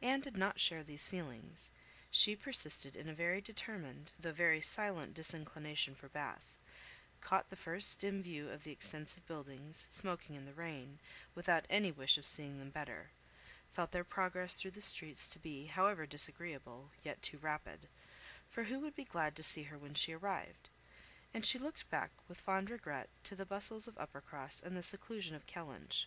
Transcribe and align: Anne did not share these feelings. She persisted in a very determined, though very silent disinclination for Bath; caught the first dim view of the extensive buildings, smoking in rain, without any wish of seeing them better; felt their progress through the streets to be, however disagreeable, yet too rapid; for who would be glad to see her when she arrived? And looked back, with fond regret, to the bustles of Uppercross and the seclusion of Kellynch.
Anne 0.00 0.20
did 0.20 0.36
not 0.36 0.60
share 0.60 0.84
these 0.84 1.10
feelings. 1.10 1.72
She 2.12 2.36
persisted 2.36 2.94
in 2.94 3.08
a 3.08 3.12
very 3.12 3.40
determined, 3.40 4.12
though 4.16 4.30
very 4.30 4.60
silent 4.60 5.12
disinclination 5.12 5.96
for 5.96 6.08
Bath; 6.08 6.54
caught 7.20 7.50
the 7.50 7.56
first 7.56 7.98
dim 7.98 8.22
view 8.22 8.48
of 8.48 8.62
the 8.62 8.70
extensive 8.70 9.26
buildings, 9.26 9.88
smoking 9.90 10.36
in 10.36 10.54
rain, 10.54 11.00
without 11.34 11.66
any 11.68 11.90
wish 11.90 12.16
of 12.16 12.24
seeing 12.24 12.60
them 12.60 12.70
better; 12.70 13.10
felt 13.72 13.90
their 13.90 14.04
progress 14.04 14.54
through 14.54 14.70
the 14.70 14.80
streets 14.80 15.26
to 15.26 15.40
be, 15.40 15.66
however 15.66 16.06
disagreeable, 16.06 16.92
yet 17.02 17.20
too 17.20 17.38
rapid; 17.38 17.88
for 18.48 18.62
who 18.70 18.78
would 18.78 18.94
be 18.94 19.02
glad 19.02 19.34
to 19.34 19.42
see 19.42 19.64
her 19.64 19.76
when 19.76 19.94
she 19.94 20.12
arrived? 20.12 20.68
And 21.34 21.44
looked 21.60 21.90
back, 21.90 22.12
with 22.28 22.40
fond 22.40 22.70
regret, 22.70 23.08
to 23.24 23.34
the 23.34 23.44
bustles 23.44 23.88
of 23.88 23.98
Uppercross 23.98 24.62
and 24.62 24.76
the 24.76 24.82
seclusion 24.84 25.34
of 25.34 25.44
Kellynch. 25.48 26.06